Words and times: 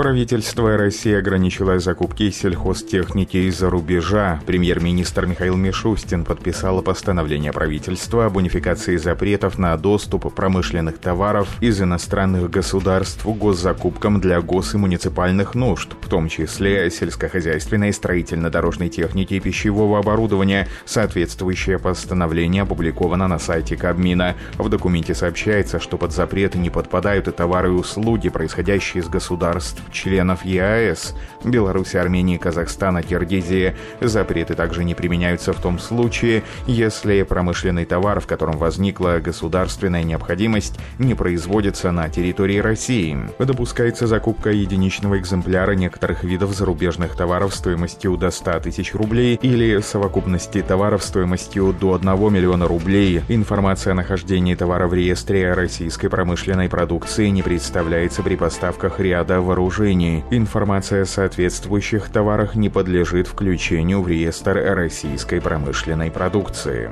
Правительство 0.00 0.78
России 0.78 1.12
ограничило 1.12 1.78
закупки 1.78 2.30
сельхозтехники 2.30 3.36
из-за 3.36 3.68
рубежа. 3.68 4.40
Премьер-министр 4.46 5.26
Михаил 5.26 5.56
Мишустин 5.56 6.24
подписал 6.24 6.80
постановление 6.80 7.52
правительства 7.52 8.24
об 8.24 8.36
унификации 8.36 8.96
запретов 8.96 9.58
на 9.58 9.76
доступ 9.76 10.34
промышленных 10.34 10.96
товаров 10.96 11.48
из 11.60 11.82
иностранных 11.82 12.48
государств 12.48 13.26
госзакупкам 13.26 14.22
для 14.22 14.40
гос- 14.40 14.72
и 14.72 14.78
муниципальных 14.78 15.54
нужд, 15.54 15.90
в 16.00 16.08
том 16.08 16.30
числе 16.30 16.90
сельскохозяйственной, 16.90 17.92
строительно-дорожной 17.92 18.88
техники 18.88 19.34
и 19.34 19.40
пищевого 19.40 19.98
оборудования. 19.98 20.66
Соответствующее 20.86 21.78
постановление 21.78 22.62
опубликовано 22.62 23.28
на 23.28 23.38
сайте 23.38 23.76
Кабмина. 23.76 24.34
В 24.56 24.70
документе 24.70 25.14
сообщается, 25.14 25.78
что 25.78 25.98
под 25.98 26.12
запреты 26.12 26.56
не 26.56 26.70
подпадают 26.70 27.28
и 27.28 27.32
товары 27.32 27.68
и 27.68 27.72
услуги, 27.72 28.30
происходящие 28.30 29.02
из 29.02 29.08
государств 29.10 29.82
членов 29.92 30.44
ЕАЭС– 30.44 31.14
Беларуси, 31.44 31.96
Армении, 31.96 32.36
Казахстана, 32.36 33.02
Киргизии. 33.02 33.74
Запреты 34.00 34.54
также 34.54 34.84
не 34.84 34.94
применяются 34.94 35.52
в 35.52 35.60
том 35.60 35.78
случае, 35.78 36.42
если 36.66 37.22
промышленный 37.22 37.84
товар, 37.84 38.20
в 38.20 38.26
котором 38.26 38.58
возникла 38.58 39.20
государственная 39.22 40.02
необходимость, 40.02 40.78
не 40.98 41.14
производится 41.14 41.90
на 41.92 42.08
территории 42.08 42.58
России. 42.58 43.18
Допускается 43.38 44.06
закупка 44.06 44.50
единичного 44.50 45.18
экземпляра 45.18 45.72
некоторых 45.72 46.24
видов 46.24 46.54
зарубежных 46.54 47.16
товаров 47.16 47.54
стоимостью 47.54 48.16
до 48.16 48.30
100 48.30 48.60
тысяч 48.60 48.94
рублей 48.94 49.38
или 49.40 49.80
совокупности 49.80 50.62
товаров 50.62 51.02
стоимостью 51.02 51.72
до 51.72 51.94
1 51.94 52.32
миллиона 52.32 52.66
рублей. 52.66 53.22
Информация 53.28 53.92
о 53.92 53.96
нахождении 53.96 54.54
товара 54.54 54.86
в 54.86 54.94
реестре 54.94 55.52
российской 55.52 56.08
промышленной 56.08 56.68
продукции 56.68 57.28
не 57.28 57.42
представляется 57.42 58.22
при 58.22 58.36
поставках 58.36 59.00
ряда 59.00 59.40
вооружений 59.40 59.79
вооружений. 59.80 60.24
Информация 60.30 61.02
о 61.02 61.06
соответствующих 61.06 62.08
товарах 62.10 62.54
не 62.54 62.68
подлежит 62.68 63.26
включению 63.26 64.02
в 64.02 64.08
реестр 64.08 64.58
российской 64.74 65.40
промышленной 65.40 66.10
продукции. 66.10 66.90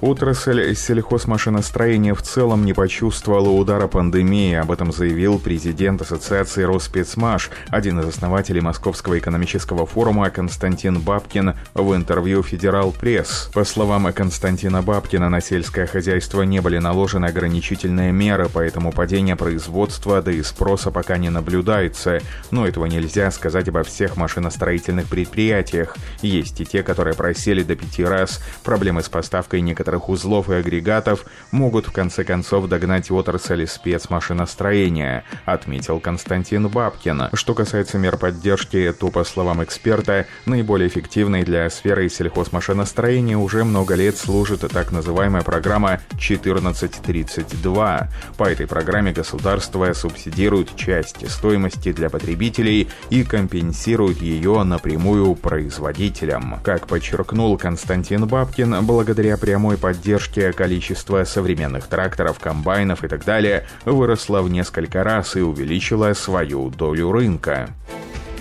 Отрасль 0.00 0.76
сельхозмашиностроения 0.76 2.14
в 2.14 2.22
целом 2.22 2.64
не 2.64 2.72
почувствовала 2.72 3.48
удара 3.48 3.88
пандемии, 3.88 4.54
об 4.54 4.70
этом 4.70 4.92
заявил 4.92 5.40
президент 5.40 6.02
Ассоциации 6.02 6.62
Роспецмаш, 6.62 7.50
один 7.68 7.98
из 7.98 8.06
основателей 8.06 8.60
Московского 8.60 9.18
экономического 9.18 9.86
форума 9.86 10.30
Константин 10.30 11.00
Бабкин 11.00 11.54
в 11.74 11.96
интервью 11.96 12.44
«Федерал 12.44 12.92
Пресс». 12.92 13.50
По 13.52 13.64
словам 13.64 14.12
Константина 14.12 14.82
Бабкина, 14.82 15.28
на 15.28 15.40
сельское 15.40 15.86
хозяйство 15.86 16.42
не 16.42 16.60
были 16.60 16.78
наложены 16.78 17.26
ограничительные 17.26 18.12
меры, 18.12 18.48
поэтому 18.52 18.92
падение 18.92 19.34
производства, 19.34 20.22
да 20.22 20.30
и 20.30 20.44
спроса 20.44 20.92
пока 20.92 21.18
не 21.18 21.28
наблюдается. 21.28 22.20
Но 22.52 22.68
этого 22.68 22.86
нельзя 22.86 23.32
сказать 23.32 23.68
обо 23.68 23.82
всех 23.82 24.16
машиностроительных 24.16 25.08
предприятиях. 25.08 25.96
Есть 26.22 26.60
и 26.60 26.64
те, 26.64 26.84
которые 26.84 27.16
просели 27.16 27.64
до 27.64 27.74
пяти 27.74 28.04
раз, 28.04 28.40
проблемы 28.62 29.02
с 29.02 29.08
поставкой 29.08 29.60
некоторых 29.60 29.87
некоторых 29.88 30.10
узлов 30.10 30.50
и 30.50 30.54
агрегатов 30.54 31.24
могут 31.50 31.86
в 31.86 31.92
конце 31.92 32.22
концов 32.22 32.68
догнать 32.68 33.10
отрасль 33.10 33.66
спецмашиностроения, 33.66 35.24
отметил 35.46 35.98
Константин 35.98 36.68
Бабкин. 36.68 37.30
Что 37.32 37.54
касается 37.54 37.96
мер 37.96 38.18
поддержки, 38.18 38.92
то, 38.98 39.08
по 39.08 39.24
словам 39.24 39.64
эксперта, 39.64 40.26
наиболее 40.44 40.88
эффективной 40.88 41.42
для 41.42 41.70
сферы 41.70 42.10
сельхозмашиностроения 42.10 43.38
уже 43.38 43.64
много 43.64 43.94
лет 43.94 44.18
служит 44.18 44.60
так 44.60 44.92
называемая 44.92 45.42
программа 45.42 46.00
1432. 46.10 48.08
По 48.36 48.44
этой 48.44 48.66
программе 48.66 49.12
государство 49.12 49.90
субсидирует 49.94 50.76
часть 50.76 51.30
стоимости 51.30 51.92
для 51.92 52.10
потребителей 52.10 52.88
и 53.08 53.24
компенсирует 53.24 54.20
ее 54.20 54.62
напрямую 54.64 55.34
производителям. 55.34 56.60
Как 56.62 56.86
подчеркнул 56.86 57.56
Константин 57.56 58.26
Бабкин, 58.26 58.84
благодаря 58.84 59.38
прямой 59.38 59.77
поддержки 59.78 60.52
количество 60.52 61.24
современных 61.24 61.86
тракторов, 61.86 62.38
комбайнов 62.38 63.04
и 63.04 63.08
так 63.08 63.24
далее 63.24 63.66
выросло 63.84 64.42
в 64.42 64.50
несколько 64.50 65.04
раз 65.04 65.36
и 65.36 65.40
увеличило 65.40 66.12
свою 66.12 66.70
долю 66.70 67.12
рынка. 67.12 67.70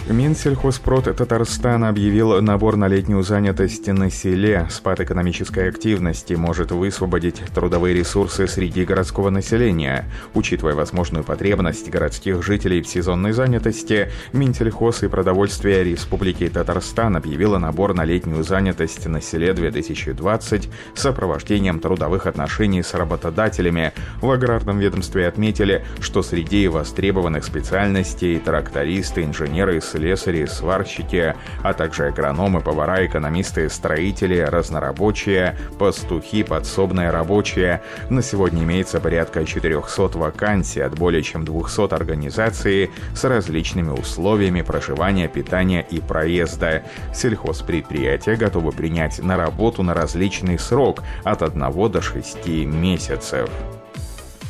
Минсельхозпрод 0.10 1.04
Татарстана 1.04 1.90
объявил 1.90 2.42
набор 2.42 2.78
на 2.78 2.88
летнюю 2.88 3.24
занятость 3.24 3.88
на 3.88 4.10
селе. 4.10 4.66
Спад 4.70 5.02
экономической 5.02 5.68
активности 5.68 6.34
может 6.34 6.72
высвободить 6.72 7.42
трудовые 7.54 7.94
ресурсы 7.94 8.48
среди 8.48 8.86
городского 8.86 9.30
населения. 9.30 10.06
Учитывая 10.34 10.76
возможную 10.76 11.26
потребность 11.26 11.90
городских 11.90 12.42
жителей 12.42 12.82
в 12.82 12.88
сезонной 12.88 13.34
занятости, 13.34 14.10
Минсельхоз 14.32 15.04
и 15.04 15.10
продовольствие 15.10 15.84
Республики 15.84 16.48
Татарстан 16.48 17.18
объявила 17.18 17.58
набор 17.58 17.94
на 17.94 18.06
летнюю 18.06 18.46
занятость 18.46 19.08
на 19.08 19.22
селе 19.22 19.54
2020 19.54 20.70
с 20.96 21.02
сопровождением 21.02 21.82
трудовых 21.82 22.28
отношений 22.28 22.82
с 22.82 22.94
работодателями. 22.94 23.92
В 24.22 24.32
аграрном 24.32 24.80
ведомстве 24.80 25.28
отметили, 25.28 25.84
что 26.00 26.24
среди 26.24 26.70
востребованных 26.70 27.44
специальностей 27.44 28.40
трактористы, 28.40 29.24
инженеры 29.24 29.78
и 29.78 29.82
слесари, 29.98 30.46
сварщики, 30.46 31.36
а 31.64 31.74
также 31.74 32.08
агрономы, 32.08 32.62
повара, 32.62 33.06
экономисты, 33.06 33.70
строители, 33.70 34.38
разнорабочие, 34.40 35.58
пастухи, 35.80 36.44
подсобные 36.44 37.10
рабочие. 37.10 37.82
На 38.10 38.22
сегодня 38.22 38.64
имеется 38.64 39.00
порядка 39.00 39.44
400 39.46 40.18
вакансий 40.18 40.82
от 40.82 40.98
более 40.98 41.24
чем 41.24 41.44
200 41.46 41.94
организаций 41.94 42.92
с 43.16 43.24
различными 43.24 43.90
условиями 43.90 44.62
проживания, 44.62 45.28
питания 45.28 45.86
и 45.90 46.00
проезда. 46.00 46.84
Сельхозпредприятия 47.14 48.36
готовы 48.36 48.72
принять 48.72 49.20
на 49.20 49.36
работу 49.38 49.82
на 49.84 49.94
различный 49.94 50.60
срок 50.60 51.04
от 51.24 51.42
1 51.42 51.92
до 51.92 52.02
6 52.02 52.48
месяцев. 52.66 53.50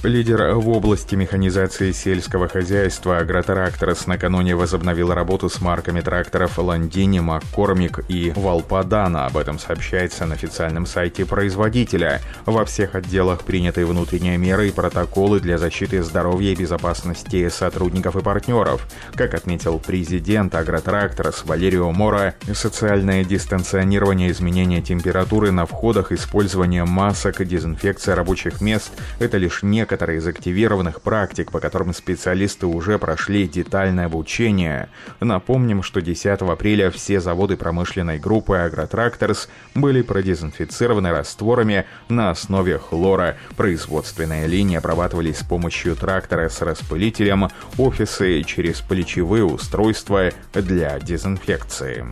Лидер 0.03 0.53
в 0.53 0.69
области 0.69 1.15
механизации 1.15 1.91
сельского 1.91 2.47
хозяйства 2.47 3.17
Агротракторс 3.17 4.05
накануне 4.05 4.55
возобновил 4.55 5.11
работу 5.11 5.49
с 5.49 5.59
марками 5.59 6.01
тракторов 6.01 6.59
Ландини, 6.59 7.19
Маккормик 7.19 8.01
и 8.07 8.31
Валпадана. 8.35 9.25
Об 9.25 9.37
этом 9.37 9.57
сообщается 9.57 10.27
на 10.27 10.35
официальном 10.35 10.85
сайте 10.85 11.25
производителя. 11.25 12.21
Во 12.45 12.63
всех 12.63 12.93
отделах 12.93 13.41
приняты 13.43 13.87
внутренние 13.87 14.37
меры 14.37 14.67
и 14.67 14.71
протоколы 14.71 15.39
для 15.39 15.57
защиты 15.57 16.03
здоровья 16.03 16.51
и 16.51 16.55
безопасности 16.55 17.49
сотрудников 17.49 18.15
и 18.15 18.21
партнеров. 18.21 18.87
Как 19.15 19.33
отметил 19.33 19.79
президент 19.79 20.53
Агротракторс 20.53 21.43
Валерио 21.43 21.91
Мора, 21.91 22.35
социальное 22.53 23.25
дистанционирование, 23.25 24.29
изменение 24.29 24.83
температуры 24.83 25.49
на 25.49 25.65
входах, 25.65 26.11
использование 26.11 26.85
масок, 26.85 27.43
дезинфекция 27.43 28.13
рабочих 28.13 28.61
мест– 28.61 28.91
это 29.19 29.37
лишь 29.37 29.63
не 29.63 29.86
некоторые 29.87 30.19
из 30.19 30.27
активированных 30.27 31.01
практик, 31.01 31.49
по 31.49 31.61
которым 31.61 31.93
специалисты 31.93 32.65
уже 32.65 32.99
прошли 32.99 33.47
детальное 33.47 34.07
обучение. 34.07 34.89
Напомним, 35.21 35.81
что 35.81 36.01
10 36.01 36.41
апреля 36.41 36.91
все 36.91 37.21
заводы 37.21 37.55
промышленной 37.55 38.19
группы 38.19 38.57
«Агротракторс» 38.57 39.47
были 39.75 40.01
продезинфицированы 40.01 41.11
растворами 41.11 41.85
на 42.09 42.31
основе 42.31 42.79
хлора. 42.79 43.37
Производственная 43.55 44.45
линия 44.45 44.79
обрабатывались 44.79 45.37
с 45.37 45.43
помощью 45.43 45.95
трактора 45.95 46.49
с 46.49 46.61
распылителем, 46.61 47.47
офисы 47.77 48.43
через 48.43 48.81
плечевые 48.81 49.45
устройства 49.45 50.31
для 50.53 50.99
дезинфекции. 50.99 52.05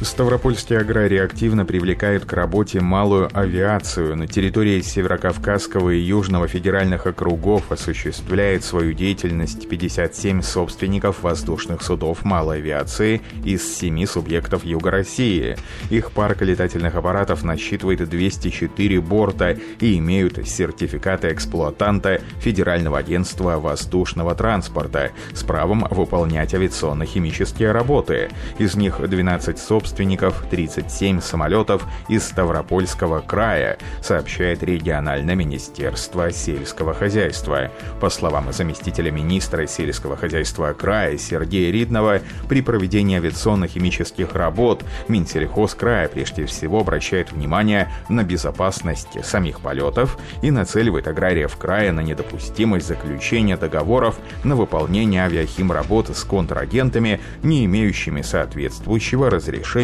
Ставропольские 0.00 0.78
аграрии 0.78 1.18
активно 1.18 1.66
привлекают 1.66 2.24
к 2.24 2.32
работе 2.32 2.80
малую 2.80 3.28
авиацию. 3.36 4.16
На 4.16 4.28
территории 4.28 4.80
Северокавказского 4.80 5.90
и 5.90 5.98
Южного 5.98 6.46
федеральных 6.46 7.08
округов 7.08 7.72
осуществляет 7.72 8.62
свою 8.62 8.92
деятельность 8.92 9.68
57 9.68 10.42
собственников 10.42 11.24
воздушных 11.24 11.82
судов 11.82 12.24
малой 12.24 12.58
авиации 12.58 13.22
из 13.44 13.76
7 13.76 14.06
субъектов 14.06 14.64
Юга 14.64 14.92
России. 14.92 15.56
Их 15.90 16.12
парк 16.12 16.42
летательных 16.42 16.94
аппаратов 16.94 17.42
насчитывает 17.42 18.08
204 18.08 19.00
борта 19.00 19.56
и 19.80 19.98
имеют 19.98 20.38
сертификаты 20.46 21.32
эксплуатанта 21.32 22.20
Федерального 22.38 22.98
агентства 22.98 23.58
воздушного 23.58 24.36
транспорта 24.36 25.10
с 25.34 25.42
правом 25.42 25.88
выполнять 25.90 26.54
авиационно-химические 26.54 27.72
работы. 27.72 28.30
Из 28.58 28.76
них 28.76 29.00
12 29.00 29.58
собственников 29.58 29.87
собственников 29.88 30.44
37 30.50 31.20
самолетов 31.20 31.86
из 32.08 32.24
Ставропольского 32.24 33.20
края, 33.20 33.78
сообщает 34.02 34.62
региональное 34.62 35.34
министерство 35.34 36.30
сельского 36.30 36.92
хозяйства. 36.92 37.70
По 37.98 38.10
словам 38.10 38.52
заместителя 38.52 39.10
министра 39.10 39.66
сельского 39.66 40.16
хозяйства 40.16 40.74
края 40.74 41.16
Сергея 41.16 41.72
Ридного, 41.72 42.20
при 42.50 42.60
проведении 42.60 43.16
авиационно-химических 43.16 44.34
работ 44.34 44.84
Минсельхоз 45.08 45.74
края 45.74 46.08
прежде 46.08 46.44
всего 46.44 46.80
обращает 46.80 47.32
внимание 47.32 47.90
на 48.10 48.24
безопасность 48.24 49.24
самих 49.24 49.60
полетов 49.60 50.18
и 50.42 50.50
нацеливает 50.50 51.08
аграриев 51.08 51.56
края 51.56 51.92
на 51.92 52.00
недопустимость 52.00 52.88
заключения 52.88 53.56
договоров 53.56 54.16
на 54.44 54.54
выполнение 54.54 55.22
авиахим 55.22 55.72
работ 55.72 56.10
с 56.14 56.24
контрагентами, 56.24 57.20
не 57.42 57.64
имеющими 57.64 58.20
соответствующего 58.20 59.30
разрешения 59.30 59.77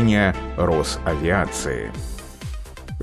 Росавиации. 0.57 1.93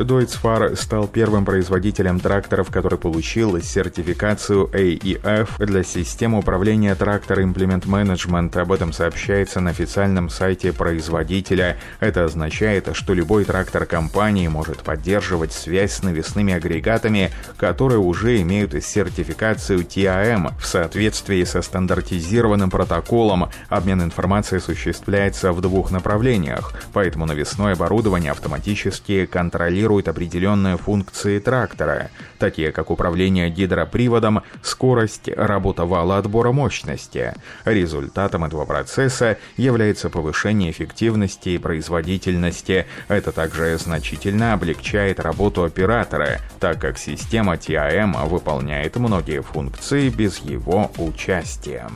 Deutz-Fahr 0.03 0.75
стал 0.75 1.07
первым 1.07 1.45
производителем 1.45 2.19
тракторов, 2.19 2.71
который 2.71 2.97
получил 2.97 3.61
сертификацию 3.61 4.67
AEF 4.67 5.63
для 5.65 5.83
системы 5.83 6.39
управления 6.39 6.95
трактор 6.95 7.39
Implement 7.39 7.85
Management. 7.85 8.57
Об 8.59 8.71
этом 8.71 8.93
сообщается 8.93 9.59
на 9.59 9.71
официальном 9.71 10.29
сайте 10.29 10.73
производителя. 10.73 11.77
Это 11.99 12.25
означает, 12.25 12.89
что 12.93 13.13
любой 13.13 13.45
трактор 13.45 13.85
компании 13.85 14.47
может 14.47 14.79
поддерживать 14.79 15.53
связь 15.53 15.93
с 15.93 16.03
навесными 16.03 16.53
агрегатами, 16.53 17.31
которые 17.57 17.99
уже 17.99 18.41
имеют 18.41 18.71
сертификацию 18.83 19.79
TAM 19.79 20.53
в 20.59 20.65
соответствии 20.65 21.43
со 21.43 21.61
стандартизированным 21.61 22.69
протоколом. 22.69 23.49
Обмен 23.69 24.01
информацией 24.01 24.59
осуществляется 24.59 25.51
в 25.51 25.61
двух 25.61 25.91
направлениях, 25.91 26.73
поэтому 26.93 27.25
навесное 27.25 27.73
оборудование 27.73 28.31
автоматически 28.31 29.25
контролирует 29.25 29.90
контролирует 29.91 30.07
определенные 30.07 30.77
функции 30.77 31.39
трактора, 31.39 32.09
такие 32.39 32.71
как 32.71 32.91
управление 32.91 33.49
гидроприводом, 33.49 34.41
скорость, 34.63 35.29
работа 35.35 35.85
вала 35.85 36.17
отбора 36.17 36.51
мощности. 36.51 37.33
Результатом 37.65 38.45
этого 38.45 38.65
процесса 38.65 39.37
является 39.57 40.09
повышение 40.09 40.71
эффективности 40.71 41.49
и 41.49 41.57
производительности. 41.57 42.85
Это 43.09 43.31
также 43.31 43.77
значительно 43.77 44.53
облегчает 44.53 45.19
работу 45.19 45.63
оператора, 45.63 46.39
так 46.59 46.79
как 46.79 46.97
система 46.97 47.55
TAM 47.55 48.27
выполняет 48.27 48.95
многие 48.95 49.41
функции 49.41 50.09
без 50.09 50.39
его 50.39 50.89
участия. 50.97 51.87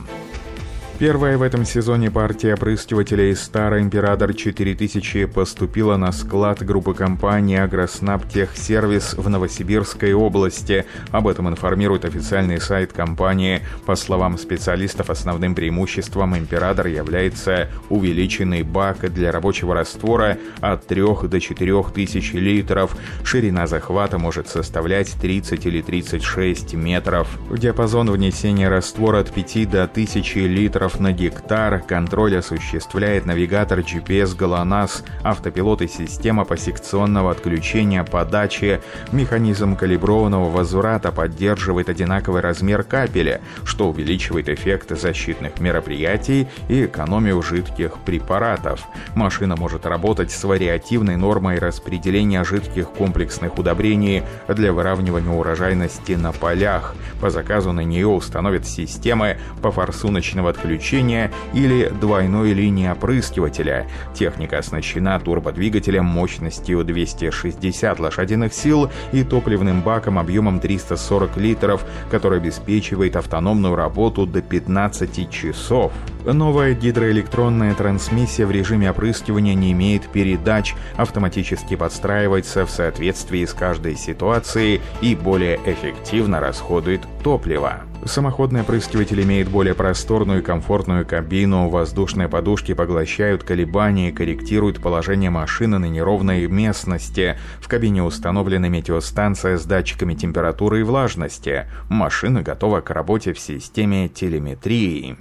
Первая 0.98 1.36
в 1.36 1.42
этом 1.42 1.66
сезоне 1.66 2.10
партия 2.10 2.54
опрыскивателей 2.54 3.36
«Старый 3.36 3.82
Император 3.82 4.30
4000» 4.30 5.26
поступила 5.26 5.98
на 5.98 6.10
склад 6.10 6.64
группы 6.64 6.94
компании 6.94 7.58
«Агроснабтехсервис» 7.58 9.12
в 9.12 9.28
Новосибирской 9.28 10.14
области. 10.14 10.86
Об 11.10 11.28
этом 11.28 11.50
информирует 11.50 12.06
официальный 12.06 12.62
сайт 12.62 12.94
компании. 12.94 13.60
По 13.84 13.94
словам 13.94 14.38
специалистов, 14.38 15.10
основным 15.10 15.54
преимуществом 15.54 16.34
«Император» 16.34 16.86
является 16.86 17.68
увеличенный 17.90 18.62
бак 18.62 19.12
для 19.12 19.32
рабочего 19.32 19.74
раствора 19.74 20.38
от 20.62 20.86
3 20.86 21.28
до 21.28 21.38
4 21.38 21.82
тысяч 21.94 22.32
литров. 22.32 22.96
Ширина 23.22 23.66
захвата 23.66 24.18
может 24.18 24.48
составлять 24.48 25.12
30 25.20 25.66
или 25.66 25.82
36 25.82 26.72
метров. 26.72 27.28
Диапазон 27.50 28.10
внесения 28.10 28.70
раствора 28.70 29.20
от 29.20 29.30
5 29.30 29.70
до 29.70 29.82
1000 29.82 30.46
литров 30.46 30.85
метров 30.86 31.00
на 31.00 31.12
гектар, 31.12 31.80
контроль 31.80 32.36
осуществляет 32.36 33.26
навигатор 33.26 33.80
GPS 33.80 34.36
GLONASS, 34.36 35.04
автопилот 35.22 35.82
и 35.82 35.88
система 35.88 36.44
посекционного 36.44 37.32
отключения 37.32 38.04
подачи. 38.04 38.80
Механизм 39.10 39.74
калиброванного 39.74 40.48
возврата 40.48 41.10
поддерживает 41.10 41.88
одинаковый 41.88 42.40
размер 42.40 42.84
капеля, 42.84 43.40
что 43.64 43.88
увеличивает 43.88 44.48
эффект 44.48 44.90
защитных 44.96 45.58
мероприятий 45.60 46.46
и 46.68 46.84
экономию 46.84 47.42
жидких 47.42 47.98
препаратов. 48.04 48.86
Машина 49.14 49.56
может 49.56 49.86
работать 49.86 50.30
с 50.30 50.44
вариативной 50.44 51.16
нормой 51.16 51.58
распределения 51.58 52.44
жидких 52.44 52.90
комплексных 52.90 53.58
удобрений 53.58 54.22
для 54.48 54.72
выравнивания 54.72 55.32
урожайности 55.32 56.12
на 56.12 56.32
полях. 56.32 56.94
По 57.20 57.30
заказу 57.30 57.72
на 57.72 57.80
нее 57.80 58.06
установят 58.06 58.66
системы 58.66 59.38
по 59.62 59.72
форсуночного 59.72 60.50
отключения 60.50 60.75
включения 60.76 61.30
или 61.54 61.88
двойной 62.00 62.52
линии 62.52 62.88
опрыскивателя. 62.88 63.86
Техника 64.14 64.58
оснащена 64.58 65.18
турбодвигателем 65.18 66.04
мощностью 66.04 66.84
260 66.84 67.98
лошадиных 67.98 68.52
сил 68.52 68.90
и 69.12 69.24
топливным 69.24 69.80
баком 69.80 70.18
объемом 70.18 70.60
340 70.60 71.36
литров, 71.38 71.84
который 72.10 72.38
обеспечивает 72.38 73.16
автономную 73.16 73.74
работу 73.74 74.26
до 74.26 74.42
15 74.42 75.30
часов. 75.30 75.92
Новая 76.26 76.74
гидроэлектронная 76.74 77.74
трансмиссия 77.74 78.46
в 78.46 78.50
режиме 78.50 78.90
опрыскивания 78.90 79.54
не 79.54 79.72
имеет 79.72 80.08
передач, 80.08 80.74
автоматически 80.96 81.76
подстраивается 81.76 82.66
в 82.66 82.70
соответствии 82.70 83.44
с 83.44 83.54
каждой 83.54 83.96
ситуацией 83.96 84.80
и 85.00 85.14
более 85.14 85.58
эффективно 85.64 86.40
расходует 86.40 87.02
топливо. 87.22 87.82
Самоходный 88.06 88.60
опрыскиватель 88.60 89.20
имеет 89.22 89.48
более 89.48 89.74
просторную 89.74 90.38
и 90.38 90.44
комфортную 90.44 91.04
кабину, 91.04 91.68
воздушные 91.68 92.28
подушки 92.28 92.72
поглощают 92.72 93.42
колебания 93.42 94.10
и 94.10 94.12
корректируют 94.12 94.80
положение 94.80 95.30
машины 95.30 95.78
на 95.78 95.86
неровной 95.86 96.46
местности. 96.46 97.36
В 97.60 97.66
кабине 97.66 98.04
установлена 98.04 98.68
метеостанция 98.68 99.58
с 99.58 99.64
датчиками 99.64 100.14
температуры 100.14 100.80
и 100.80 100.84
влажности. 100.84 101.66
Машина 101.88 102.42
готова 102.42 102.80
к 102.80 102.90
работе 102.90 103.32
в 103.32 103.40
системе 103.40 104.08
телеметрии. 104.08 105.16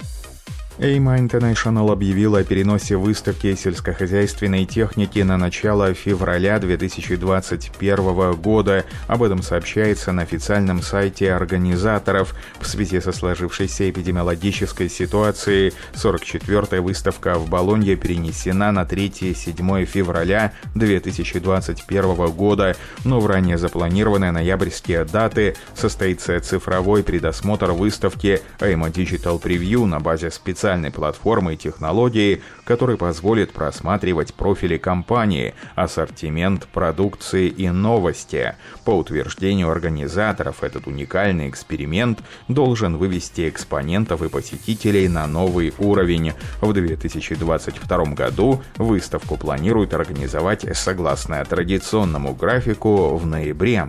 Эйма 0.77 1.17
International 1.19 1.89
объявила 1.89 2.39
о 2.39 2.43
переносе 2.43 2.97
выставки 2.97 3.55
сельскохозяйственной 3.55 4.65
техники 4.65 5.19
на 5.19 5.37
начало 5.37 5.93
февраля 5.93 6.59
2021 6.59 8.33
года. 8.33 8.83
Об 9.07 9.23
этом 9.23 9.41
сообщается 9.41 10.11
на 10.11 10.23
официальном 10.23 10.81
сайте 10.81 11.31
организаторов. 11.31 12.35
В 12.59 12.67
связи 12.67 12.99
со 12.99 13.13
сложившейся 13.13 13.89
эпидемиологической 13.89 14.89
ситуацией 14.89 15.71
44-я 15.93 16.81
выставка 16.81 17.35
в 17.35 17.49
Болонье 17.49 17.95
перенесена 17.95 18.73
на 18.73 18.81
3-7 18.81 19.85
февраля 19.85 20.51
2021 20.73 22.31
года, 22.31 22.75
но 23.05 23.21
в 23.21 23.27
ранее 23.27 23.57
запланированные 23.57 24.31
ноябрьские 24.31 25.05
даты 25.05 25.55
состоится 25.73 26.37
цифровой 26.41 27.01
предосмотр 27.01 27.71
выставки 27.71 28.41
Эйма 28.59 28.89
Digital 28.89 29.41
Preview 29.41 29.85
на 29.85 30.01
базе 30.01 30.31
специальных 30.31 30.64
специальной 30.65 30.89
платформы 30.89 31.53
и 31.53 31.57
технологии, 31.57 32.41
который 32.63 32.97
позволит 32.97 33.53
просматривать 33.53 34.33
профили 34.33 34.77
компании, 34.77 35.53
ассортимент 35.75 36.65
продукции 36.69 37.47
и 37.49 37.69
новости. 37.69 38.55
По 38.83 38.89
утверждению 38.89 39.69
организаторов, 39.69 40.63
этот 40.63 40.87
уникальный 40.87 41.49
эксперимент 41.49 42.23
должен 42.47 42.97
вывести 42.97 43.47
экспонентов 43.47 44.23
и 44.23 44.29
посетителей 44.29 45.07
на 45.07 45.27
новый 45.27 45.71
уровень. 45.77 46.33
В 46.61 46.73
2022 46.73 48.05
году 48.15 48.63
выставку 48.77 49.37
планируют 49.37 49.93
организовать 49.93 50.65
согласно 50.75 51.45
традиционному 51.45 52.33
графику 52.33 53.17
в 53.17 53.27
ноябре. 53.27 53.87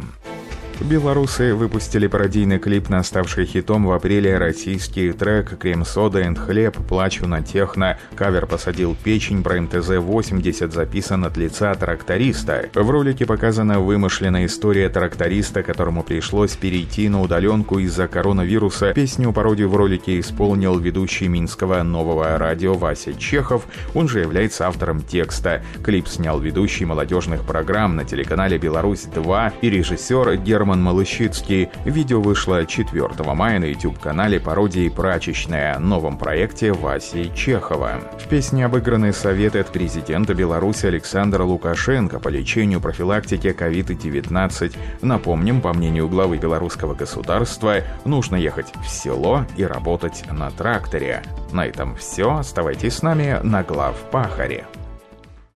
Белорусы 0.80 1.54
выпустили 1.54 2.06
пародийный 2.06 2.58
клип 2.58 2.90
на 2.90 3.02
ставший 3.02 3.46
хитом 3.46 3.86
в 3.86 3.92
апреле 3.92 4.36
российский 4.36 5.10
трек 5.12 5.58
«Крем-сода 5.58 6.20
и 6.20 6.34
хлеб. 6.34 6.76
Плачу 6.86 7.26
на 7.26 7.42
техно». 7.42 7.98
Кавер 8.14 8.46
посадил 8.46 8.94
печень 9.02 9.42
про 9.42 9.56
МТЗ-80, 9.56 10.70
записан 10.70 11.24
от 11.24 11.38
лица 11.38 11.74
тракториста. 11.74 12.68
В 12.74 12.90
ролике 12.90 13.24
показана 13.24 13.80
вымышленная 13.80 14.44
история 14.44 14.90
тракториста, 14.90 15.62
которому 15.62 16.02
пришлось 16.02 16.54
перейти 16.56 17.08
на 17.08 17.22
удаленку 17.22 17.78
из-за 17.78 18.06
коронавируса. 18.06 18.92
Песню 18.92 19.32
пародию 19.32 19.70
в 19.70 19.76
ролике 19.76 20.20
исполнил 20.20 20.78
ведущий 20.78 21.28
Минского 21.28 21.82
нового 21.82 22.36
радио 22.36 22.74
Вася 22.74 23.14
Чехов. 23.14 23.66
Он 23.94 24.08
же 24.08 24.20
является 24.20 24.68
автором 24.68 25.00
текста. 25.00 25.62
Клип 25.82 26.06
снял 26.06 26.38
ведущий 26.38 26.84
молодежных 26.84 27.42
программ 27.44 27.96
на 27.96 28.04
телеканале 28.04 28.58
«Беларусь-2» 28.58 29.52
и 29.62 29.70
режиссер 29.70 30.36
Герман 30.36 30.65
Роман 30.66 30.82
Малышицкий. 30.82 31.68
Видео 31.84 32.20
вышло 32.20 32.66
4 32.66 33.08
мая 33.34 33.60
на 33.60 33.66
YouTube-канале 33.66 34.40
пародии 34.40 34.88
«Прачечная» 34.88 35.78
новом 35.78 36.18
проекте 36.18 36.72
Васи 36.72 37.30
Чехова. 37.36 38.00
В 38.18 38.26
песне 38.26 38.66
обыграны 38.66 39.12
советы 39.12 39.60
от 39.60 39.70
президента 39.70 40.34
Беларуси 40.34 40.86
Александра 40.86 41.44
Лукашенко 41.44 42.18
по 42.18 42.28
лечению 42.30 42.80
профилактики 42.80 43.54
COVID-19. 43.56 44.76
Напомним, 45.02 45.60
по 45.60 45.72
мнению 45.72 46.08
главы 46.08 46.36
белорусского 46.36 46.94
государства, 46.94 47.76
нужно 48.04 48.34
ехать 48.34 48.72
в 48.84 48.88
село 48.88 49.46
и 49.56 49.64
работать 49.64 50.24
на 50.32 50.50
тракторе. 50.50 51.22
На 51.52 51.64
этом 51.64 51.94
все. 51.94 52.38
Оставайтесь 52.38 52.94
с 52.94 53.02
нами 53.02 53.38
на 53.44 53.62
глав 53.62 53.94
Пахаре. 54.10 54.66